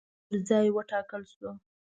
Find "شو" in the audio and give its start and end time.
1.33-1.49